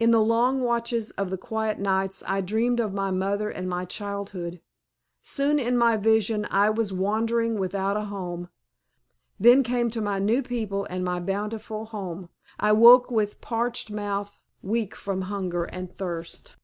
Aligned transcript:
In 0.00 0.10
the 0.10 0.22
long 0.22 0.62
watches 0.62 1.10
of 1.18 1.28
the 1.28 1.36
quiet 1.36 1.78
nights 1.78 2.22
I 2.26 2.40
dreamed 2.40 2.80
of 2.80 2.94
my 2.94 3.10
mother 3.10 3.50
and 3.50 3.68
my 3.68 3.84
childhood. 3.84 4.62
Soon 5.20 5.58
in 5.58 5.76
my 5.76 5.98
vision 5.98 6.46
I 6.50 6.70
was 6.70 6.94
wandering 6.94 7.56
without 7.58 7.94
a 7.94 8.06
home, 8.06 8.48
then 9.38 9.62
came 9.62 9.90
to 9.90 10.00
my 10.00 10.18
new 10.18 10.42
people 10.42 10.86
and 10.88 11.04
my 11.04 11.20
bountiful 11.20 11.84
home. 11.84 12.30
I 12.58 12.70
awoke 12.70 13.10
with 13.10 13.42
parched 13.42 13.90
mouth, 13.90 14.38
weak 14.62 14.94
from 14.94 15.20
hunger 15.28 15.64
and 15.64 15.94
thirst. 15.98 16.56